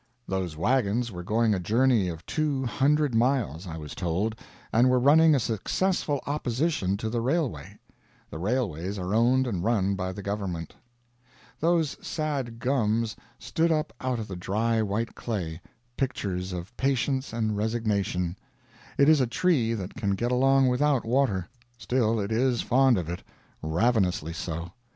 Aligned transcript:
Those 0.27 0.57
wagons 0.57 1.11
were 1.11 1.21
going 1.21 1.53
a 1.53 1.59
journey 1.59 2.07
of 2.09 2.25
two 2.25 2.65
hundred 2.65 3.13
miles, 3.13 3.67
I 3.67 3.77
was 3.77 3.93
told, 3.93 4.33
and 4.73 4.89
were 4.89 4.99
running 4.99 5.35
a 5.35 5.39
successful 5.39 6.21
opposition 6.25 6.97
to 6.97 7.07
the 7.07 7.21
railway! 7.21 7.77
The 8.31 8.39
railways 8.39 8.97
are 8.97 9.13
owned 9.13 9.45
and 9.45 9.63
run 9.63 9.93
by 9.93 10.11
the 10.11 10.23
government. 10.23 10.73
Those 11.59 11.97
sad 12.01 12.57
gums 12.57 13.15
stood 13.37 13.71
up 13.71 13.93
out 14.01 14.17
of 14.17 14.27
the 14.27 14.35
dry 14.35 14.81
white 14.81 15.13
clay, 15.13 15.61
pictures 15.97 16.51
of 16.51 16.75
patience 16.77 17.31
and 17.31 17.55
resignation. 17.55 18.35
It 18.97 19.07
is 19.07 19.21
a 19.21 19.27
tree 19.27 19.75
that 19.75 19.93
can 19.93 20.15
get 20.15 20.31
along 20.31 20.65
without 20.67 21.05
water; 21.05 21.47
still 21.77 22.19
it 22.19 22.31
is 22.31 22.63
fond 22.63 22.97
of 22.97 23.07
it 23.07 23.21
ravenously 23.61 24.33
so. 24.33 24.71